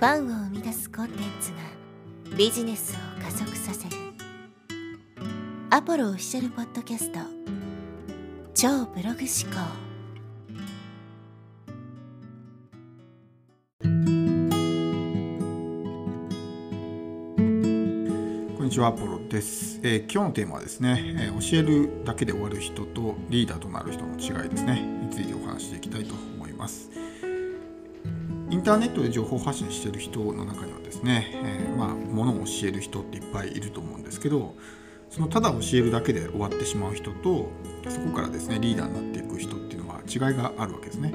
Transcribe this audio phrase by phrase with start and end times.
[0.00, 1.58] ファンを生み出すコンテンツが
[2.34, 3.96] ビジネスを加速させる。
[5.68, 7.18] アポロオフィシャルポッドキャスト。
[8.54, 9.60] 超ブログ思考。
[18.56, 24.80] こんにちはアポロです、えー、今日のテーマはですね、えー、教えるだけで終わる人とリーダーとなる人の違いですね。
[24.80, 26.88] についてお話していきたいと思います。
[28.50, 34.54] インターネットで情報発信してる人の中にはですね、えー、まあ物を教える人っていっぱいいると思うんですけど
[35.08, 37.48] そのただ教えるだけで終わってしまう人と
[37.88, 41.12] そこからですねリーダーになっていく人っていうのは違いがあるわけですね。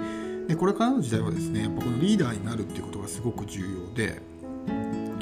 [0.48, 4.22] でこれからの時代はですねやっぱこのリーダーになるっていうことがすごく重要で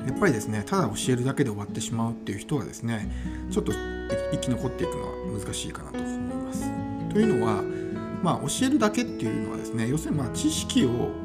[0.06, 3.10] やっぱりですねただ教えるだけで終わってしまうっていう人はですね
[3.50, 3.72] ちょっと
[4.32, 6.70] 生き残っていくのは難しいかなと思います。
[7.12, 7.64] というのは
[8.22, 11.23] まあ教えるだけっていうのはですね要するにまあ知識を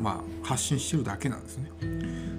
[0.00, 1.70] まあ、発信してるだけなんですね。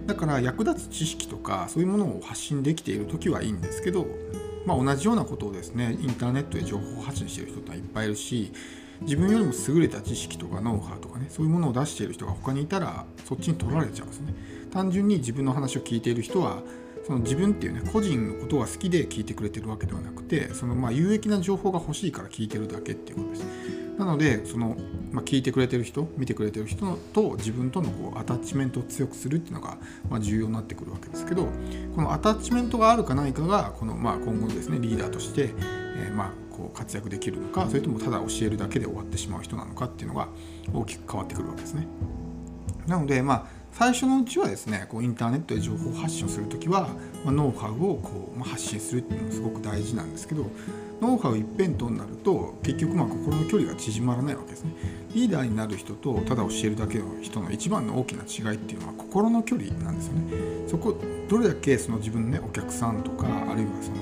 [0.06, 4.08] だから役立つ知識とかそういうものを発信できている時はいいんですけど、
[4.66, 8.54] まあ、同じようなことをですねインターネットで情報発信してる人っていっぱいいるし
[9.02, 14.34] 自分よりも優れた知識とかノウハウとかねそういうものを出している人が他にいたらそっちに取られちゃうんですね。
[14.72, 16.62] 単純に自分の話を聞いている人は
[17.08, 23.46] その自分っていうね個人のことが好きで聞いてくれてるわけではなくてそのまあ有益な情報が欲しいから聞いてるだけっていうことです
[23.98, 24.76] なのでその、
[25.14, 29.78] まあ、聞いてくれてる人見てくれてる人と自分とのこうアタッチメントを強くするっていうのが、
[30.10, 31.48] まあ、重要になってくるわけですけど
[31.96, 35.54] このアタッチメントがあるかないかがこの、まあ、今後ですねリーダーとして、
[35.96, 40.28] えー、まあこう活躍できるのかそれともただ教えるだけで終わってしまう人なのかっていうのが
[40.74, 41.88] 大きく変わってくるわけですね。
[42.86, 46.88] なのでまあ最初のうちはですねこうインターネットで情報発信をする時は、
[47.24, 50.48] まあ、ノウハウをこう、まあ、発信するっていうのもすごく大事なんですけど
[51.00, 54.72] ノウハウ一辺倒になると結局まあ心の距離が縮まらないわけですね。
[55.14, 60.34] リーダーになる人とただ教えるだけの人の一番の大きな違いっていうのは心の距離なんですよね。
[60.68, 63.98] そこどれだけその自分のねお客さんとかあるいはその、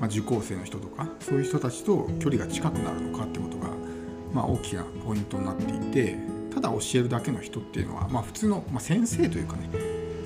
[0.00, 3.68] まあ、受講生の人とかそういう人たちと距離が近くなるのかってことが、
[4.32, 9.68] まあ、大きなポイントになっていてただ教えるだけの人っていうのは、まあ、普通の、まあ、先生というかね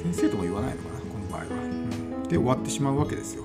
[0.03, 3.45] 先生とも言わないのかなこの場合は、うん、で終わってしまうわけですよ。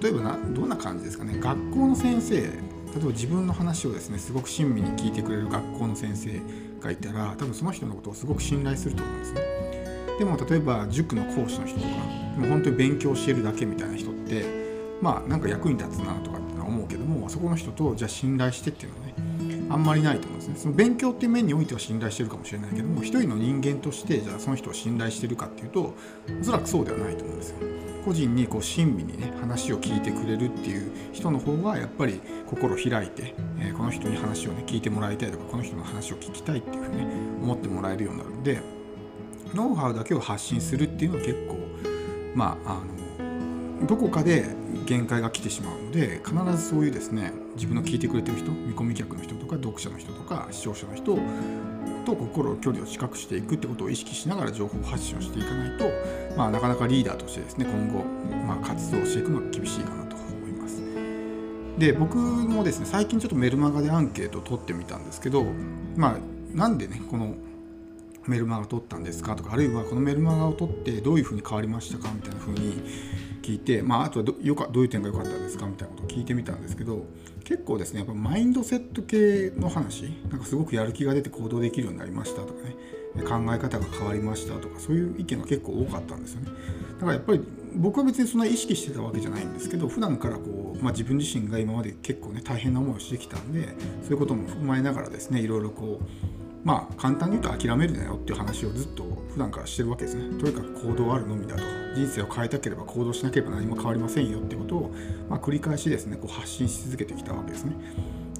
[0.00, 1.38] 例えばなどんな感じですかね。
[1.38, 6.40] 学校の先生例えば自分の話をですねすごく親身に聞いてくれる学校の先生
[6.80, 9.40] がいたら多分その人のことをすごく信頼すると思うんですね。
[10.18, 11.90] でも例えば塾の講師の人とか
[12.36, 14.44] もう本当に勉強教えるだけみたいな人って
[15.00, 19.14] まあなんか役に立つなとかって思うけどもそこの人とじゃあ信頼してっていうのはね
[19.70, 20.54] あんまりないと思うんですね。
[20.56, 25.94] その勉強っていう面においては信頼してるかもしれないけども一人の人間としてじゃあその人を信頼してるかっていうと
[26.40, 27.56] おそらくそうではないと思うんですよ。
[28.04, 37.06] 個人にこう親身にね話を聞いてくれるっていう人の方がやっぱり心開いて、えー、この人に話をね聞いてもらいたいとかこの人の話を聞きたいっていうふうにね
[37.42, 38.60] 思ってもらえるようになるんで
[39.54, 41.56] ノウハウだけを発信するっていうのは結構
[42.34, 42.93] まああの
[43.86, 44.46] どこかで
[44.86, 51.18] 限界が来てしまうので必ずそういうですね自分の聞いてくれてる人見込み客の人とか読者の人とか視聴者の人
[52.04, 55.84] と心距離を近くしていくってことを意識しながら情報発信をしていかないと、
[56.36, 58.04] まあ、なかなかリーダーとしてですね今後、
[58.46, 60.82] まあ、活動していくのは厳しいかなと思います。
[61.78, 65.44] で僕もですね最近ちょっとメルマガでアンケートを取ってみたんですけど、
[65.96, 67.34] まあ、なんでねこの
[68.26, 72.82] メルマガを取ったんですかとかあるいはこのメルマガを取ってどういうふうに変わりましたかみたいなふうに
[73.44, 77.04] 聞いて、まあ、あとはどよかどういう点が良かったですかみたいなことを聞いてみたんですけど
[77.44, 82.74] 結構ですねやっぱマインドセット系の話なんかすごくやる気が出て行動できるようになりましたとかね
[83.22, 86.48] 考え方が変わりましたとかそういう意見が結構多かったんですよね
[86.94, 87.40] だからやっぱり
[87.76, 93.68] 僕は別にそんな意識してたわけじゃないんですけど普段からこう、まあ、自分自身が今まで結構ね大変な思いをしてきたんで
[94.02, 100.40] そういうことも踏まえながらですねいろいろこうまあ簡単に言うと諦めるなよっていう話をずっと普段からしてるわけですね。
[100.40, 101.62] とにかく行動あるのみだと。
[101.94, 104.94] 人生を変えたければ行動しなければ何も変わりませんよってことを、
[105.28, 107.74] まあ、繰り返しですねこう発信し続けてきたわけですね。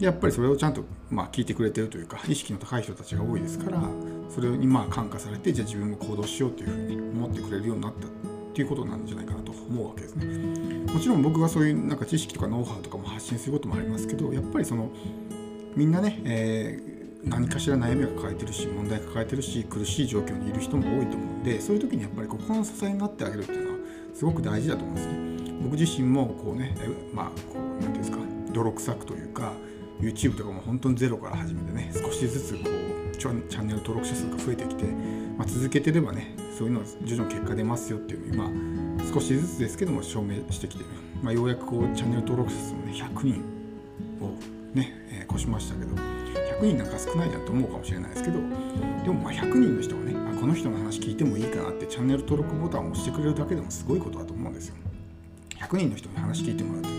[0.01, 3.81] やっぱりそれをちゃんと、まあ、聞いてくれてるというか意識の高い人たちが多いですから
[4.29, 8.11] それにまあ感化されてじゃあ自分も行動しようというふうに思ってくれるようになったっ
[8.55, 10.27] ていうことなんじゃないかなと思うわけですね。
[10.93, 14.91] もちろん僕がそういうなんか知識とかノウハウとかも発信することもありますけどやっぱりその
[15.77, 16.94] みんなね、えー
[17.27, 23.79] 何かしら悩みを抱えてるし問題抱えてるし苦しい状況にいる人も多いと思うんでそういう時にやっぱり心の支えになってあげるっていうのは
[24.15, 25.35] すごく大事だと思うんですね。
[25.63, 26.77] 僕自身もこうね
[27.13, 28.19] まあこう何ていうんですか
[28.53, 29.53] 泥臭くというか
[30.01, 34.85] YouTube とかも本当にゼロから始めてね少しずつこうチャンネル登録者数が増えてきて、
[35.39, 38.51] まあ、続けてればねそういうの徐々に結果出ますよっていう今
[39.13, 40.85] 少しずつですけども証明してきて、
[41.23, 43.45] まあ、ようやくこうチャンネル登録者数もね100人
[44.21, 44.35] を
[44.75, 45.95] ね、えー、越しましたけど
[46.61, 54.77] 100人なんか少ないじゃんと思うかもしれないですけどでもまあ100人の人がねあこの人の話聞いてもいいかなってチャンネル登録ボタンを押してくれるだけでもすごいことだと思うんですよ。
[55.51, 56.95] 100人の人に話聞いてもらってね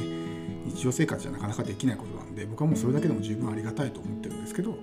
[0.65, 4.77] 日常生活じゃなかなかできないことなんで僕はもうそれだけでも十分ありがたいと思ってるんですけど、ま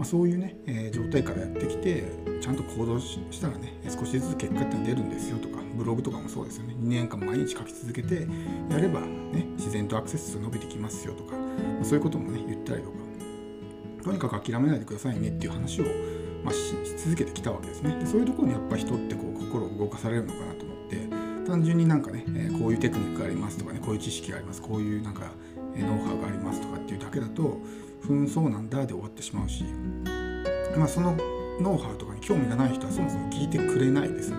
[0.00, 2.04] あ、そういうね、えー、状態からやってきて
[2.40, 6.74] ちゃんと行動したらね少しずつ結果って出るんですよとかブログとかもそうですよね。
[6.74, 8.26] 2年間毎日書き続けて
[8.68, 12.99] やればね自然とアクセス数伸びてきますよとか、ま、そういうこともね言ったりとか
[14.02, 15.84] とにかく諦めないでくださいねっていう話を、
[16.44, 17.96] まあ、し続けてきたわけですね。
[17.98, 21.08] でそういうところにやっぱ人ってこう心を動かされるのかなと思って
[21.46, 25.30] 単純になんかね、えー、こういうテクニックがありますとかねこういう知識がありますこういうなんか
[25.74, 27.58] えノウハウがありますとかっていうだけだと
[28.00, 29.64] ふんそうなんだで終わってしまうし
[30.76, 31.16] まあその
[31.60, 34.36] ノウハウとかに興味がない人はそもそも聞いてくれないですね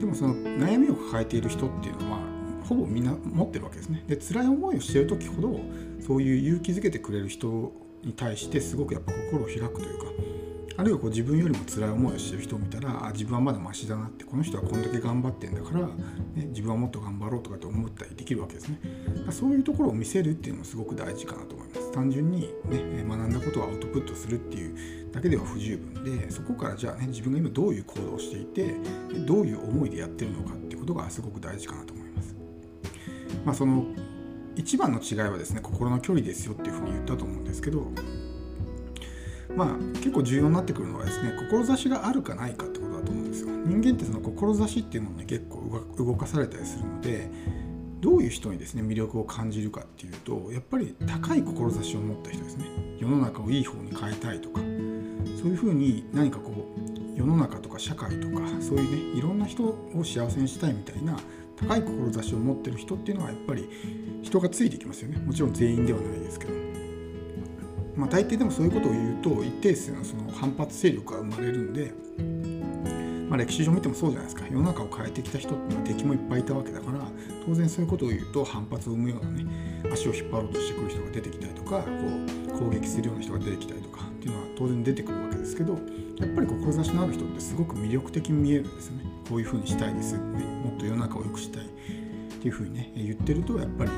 [0.00, 2.18] でもその悩みを抱えている人っていうのは
[2.64, 4.02] ほぼみんな持ってるわけですね。
[4.06, 5.60] で辛い思いをしてる時ほど
[6.00, 7.72] そういう勇気づけてくれる人
[8.04, 10.04] に対してすごくやっぱ心を開くというか
[10.76, 15.92] あるいはこう自分よりも辛い思いをしてる人を見たらあ自分はまだマシだなってこの人はこんだけ頑張ってんだから、ね、
[16.46, 18.80] 自分はもっと頑張ろうとかって思ったりできるわけですね。
[19.30, 21.92] そういうところを見せるっていうのもすごく大事かなと思います。
[21.92, 28.74] 単純に、ね、学んだことをアウトプットするっていうだけでは不十分でそこからじゃあね自分が今どういう行動をしていて
[29.26, 32.34] どういう思いでやってるのかっていうことがすごく大事かなと思います。
[33.44, 33.86] まあその
[34.56, 37.86] 一番の違いはですね心の距離ですよっていうふうに言ったと思うんですけど
[39.56, 43.48] まあ結構重要になってくるのはですね志があるかないかってことだと思うんですよ。
[43.48, 47.30] 人間ってその志っていうのに結構動かされたりするので
[48.00, 52.66] どういう人にですね魅力を感じるかっていうとやっぱり高い志を持った人ですね。
[52.98, 61.16] 世の中をいい方に変えたいとかそういうふうに何かこう世の中とか社会とかそういうねいろんな人を幸せにしたいみたいな
[61.56, 63.68] 高い志を持ってる人っていうのはやっぱり
[64.22, 65.18] 人がついてきますよね。
[65.18, 66.52] もちろん全員ではないですけど。
[67.96, 71.92] まあ大抵でもそういうことを言うと一定数のその反発勢力が生まれるんで、
[73.28, 74.46] まあ、歴史上見てもそうじゃないですか。
[74.50, 77.00] 世の中を変えてきた人っていうのは敵もいっぱいいたわけだから
[77.46, 79.46] 当然そういうことを言うと反発を生むようなね
[79.92, 81.88] 足を引っ張ろうとしてくる人が出てきたりとかこ
[82.54, 85.74] う攻撃するような人が出てきたりとかっていうのは当然出てくるわけですけど
[86.18, 89.13] やっぱり志のある人ってすごく魅力的に見えるんですよね。
[89.28, 91.68] こういうふうにしたいです、もっと世の中を良くしたいっ
[92.40, 93.90] ていうふうにね言ってるとやっぱり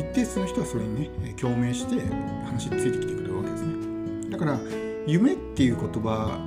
[0.00, 2.00] 一定数の人はそれにね共鳴して
[2.46, 4.30] 話についてきてくれるわけですね。
[4.30, 4.58] だから
[5.06, 6.38] 夢っていう言葉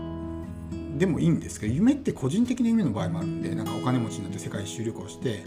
[0.98, 5.44] でもいいんですけど夢って個人的な夢の場合もあるんでなんかお金持ちになって世界一周旅行して、ね、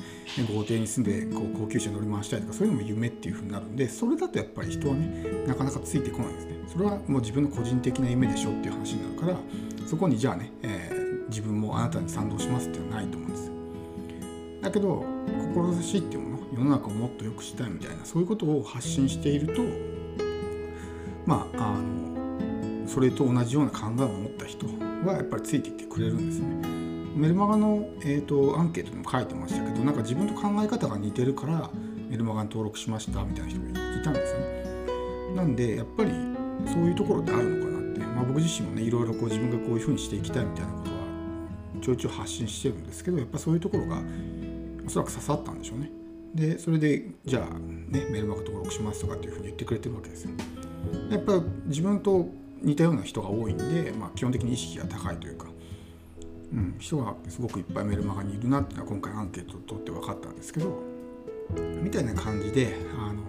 [0.54, 6.52] 豪邸に住んでこう高級車乗り回したりとかそういうのも夢っていう風になるんでそれだとやっぱり人はねなかなかついてこないですね。
[6.68, 9.36] それはもう自分の個人的な夢でしょっていう話になるから
[9.88, 10.99] そこにじゃあね、えー、
[11.30, 13.50] 自分もあなたに賛同しますってのはないと思うんです
[14.62, 15.04] だけど
[15.54, 19.62] 志っていうもの世の中をもっと良くしたいみたいなそういうことを発信していると
[21.24, 24.66] まああのそれと同じような考えを持った人
[25.06, 26.80] はやっぱりついてきてくれるんですね。
[27.14, 31.70] メルマガの、えーと、アンケートにも書いてましたけどなんか自分と考え方が似てるから
[32.08, 35.36] メルマガに登録しましたみたいな人がいたんですよね。
[35.36, 36.10] なんでやっぱり
[36.66, 40.99] そういうところってあるのかなって、まあ、僕自身もねいろいろこう自分がこういうふうにしていきたいみたいなことは
[41.80, 44.02] ちょいちょい発信してるんですけどやっぱそういうところが
[44.86, 45.90] おそらく刺さったんでしょうね。
[46.34, 50.30] でそれでじゃあねメルマガ登録しますとかっていうふうに言ってくれてるわけですよ。
[51.10, 52.28] やっぱ自分と
[52.62, 55.46] 似たような人が多いんで、まあ、基本的に意識が高いというか、
[56.52, 60.82] うん、人がすごくいっぱいメルマガにいるなっていうのは今回アンケートを取って分かったんですけど
[61.82, 63.22] みたいな感じであの、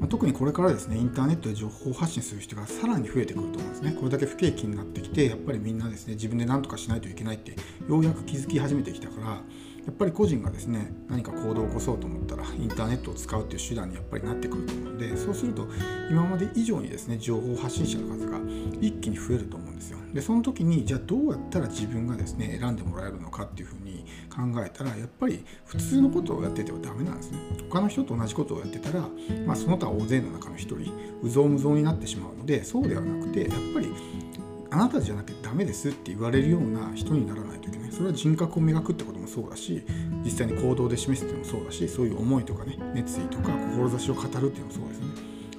[0.00, 3.92] ま、特にこれからですねインターネットで情報発信する人がさらに増えてくると思うんですね。
[3.92, 7.52] これだけ不景気になってきてやっぱりみんなですね自分で何とかしないといけないって
[7.88, 9.42] ようやく気づき始めてきたから
[9.88, 15.66] やっぱり個人がですね何か行動を起こそうと思ったらインターネットを使うっていう手段にやっぱりなってくると思うのでそうすると
[16.10, 18.38] 今まで以上にですね情報発信者の数が
[18.80, 19.57] 一気に増えると
[20.12, 27.38] でその時にじゃあどうやったら自分がですね選んでもらえるのかっていうふうに考えたらやっぱり普通のことをやっててはダメなんですね。
[27.70, 29.00] 他の人と同じことをやってたら、
[29.46, 33.92] まあ、その他大勢の中の一人うぞうむぞうになってしまうのでそうではなくてやっぱり
[34.70, 37.92] あなたじゃなきゃダメですって言われるような人にならないといけない。
[37.92, 39.82] それは人格を磨くってこともそうだし
[40.24, 45.06] 実際に行動で示すっていうのもそうだしそういう思いとかね熱意とか志を語るっていうのもそうですね。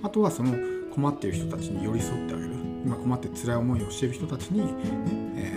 [0.03, 0.56] あとはその
[0.94, 2.59] 困っている人たちに寄り添ってあげる。
[2.86, 4.74] 今困って辛い思いをしている人たちに、ね
[5.36, 5.53] え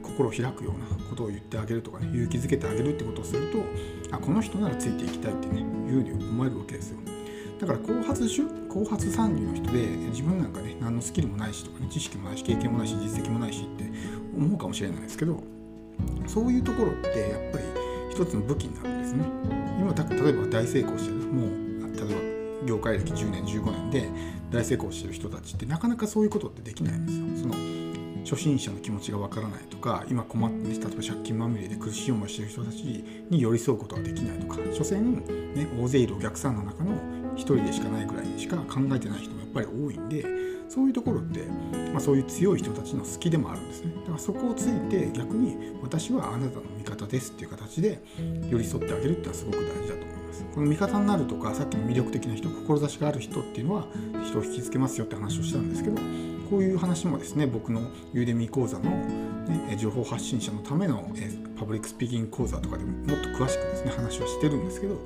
[0.00, 3.58] ー、心を開くようなことを言ってあげるとかね勇気づけてあげるってことをすると
[4.14, 6.98] あこの人ならついていきたいってねいうふうに思えるわけですよ。
[7.60, 13.84] だから後発種後発参入の人で自分なんかね何のスキルもないしとかね知識もないし経験もないし実績もないしって
[14.36, 15.42] 思うかもしれないですけど
[16.26, 17.64] そういうところってやっぱり
[18.10, 19.24] 一つの武器になるんですね。
[19.80, 21.63] 今例えば大成功してるもう
[22.66, 24.08] 業界歴10年15年で
[24.50, 27.52] 大成功してる人たちってなかなかそういうことってできないんですよ。
[27.52, 27.84] その
[28.24, 32.76] 初心者の気持ちがわからないとか今困ってね例えば借金まみれで苦しい思いしてる人たち
[33.30, 34.56] に寄り添うことはできないとか。
[34.72, 35.00] 所詮、
[35.54, 36.92] ね、大勢いるお客さんの中の
[37.34, 40.43] 1人でしかないぐらいにしか考えてない人もやっぱり多いんで
[40.74, 41.46] そういうところって、
[41.92, 43.92] まあ、そういう強い人たちの隙でもあるんですね。
[43.94, 48.02] だからそこをついて逆に私はあなたの味方ですっていう形で
[48.50, 50.44] 寄り添ってあげるっていうのはすごく大事だと思います。
[50.52, 53.86] この味方になるとかさっきの魅力的な人、意志がある人っていうのは
[54.26, 55.96] 人を引きつけますよって話をしたんですけど
[56.50, 57.80] こういう話もですね僕の
[58.12, 61.08] Udemy 講座の、ね、情報発信者のための
[61.56, 64.96] パブリックスピーキング講座とかでももっと詳しくですね話はしてるんですけど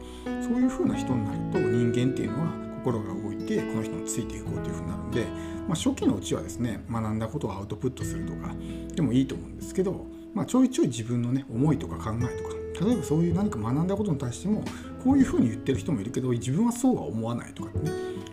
[0.42, 5.26] そういう風な人になると人間っていうのは心が動いてこの人についていこうという風になるんで
[5.68, 8.54] まあ、初期のうちはですね学んだことをアウトプットするとか
[8.94, 14.64] でもいいと思うんですけど、まあ、ちょいちょい自分のね思いとか考えとか例えばそういう何か学んだことに対しても
[15.04, 17.90] こういうふうに言ってる人もいるけど自分はそうは思わないとかね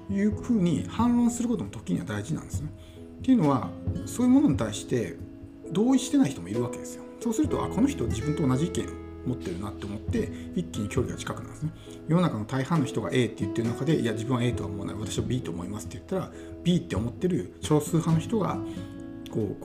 [0.09, 2.69] いうふうに反論することも時には大事なんですね。
[3.19, 3.69] っていうのは
[4.05, 5.17] そういうものに対して
[5.71, 7.03] 同意してない人もいるわけですよ。
[7.19, 11.71] そうするとあこの人自分と同じ意見持ってるなって思って一気に距離が近くなるんですね。
[12.07, 14.95] 世の中の大半の人が A って言ってる中でいや自分は A とは思わない。
[14.95, 16.31] 私は B と思いますって言ったら
[16.63, 18.57] B って思ってる少数派の人が
[19.31, 19.57] こ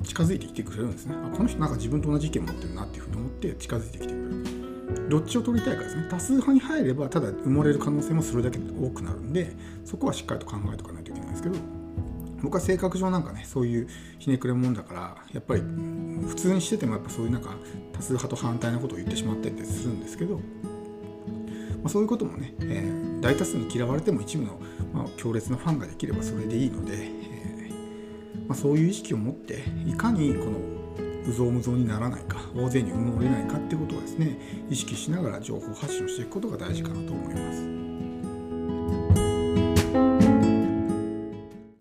[0.00, 1.14] う近づいてきてくれるんですね。
[1.14, 4.26] あこの人なんか自分と同じ意見持ってるなっていうふうに思って近づいてきてくれる。
[5.08, 6.08] どっちを取りたいかですね。
[6.10, 11.56] 多数派に入ればただ埋もれる可能性もそれだけ多くなるんでそこはしっかりと考えておかないといけないんですけど
[12.46, 13.88] 僕は性格上なんかねそういう
[14.20, 15.62] ひねくれもんだからやっぱり
[16.28, 17.56] 普通にしててもやっぱそういうなんか
[17.92, 20.42] 多数派と反対なことを言ってしまったりするんですけど、ま
[21.86, 24.60] あ、そういうこともね、えー、大多数に嫌われても一部の、
[24.92, 30.52] まあ、強烈なファンができればそれでいいので、えー、まあ、そういう意識を持っていかにこの
[31.28, 34.38] うぞうむぞうにならないか大勢に埋もれないかってことをですね
[34.70, 37.85] 意識しながら情報発信をしていくことが大事かなと思います。